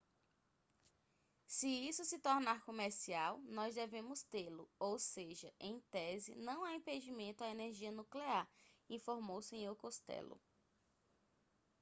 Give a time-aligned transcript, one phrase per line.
[1.45, 7.43] se isso se tornar comercial nós devemos tê-lo ou seja em tese não há impedimento
[7.43, 8.49] à energia nuclear
[8.89, 10.41] informou o senhor costello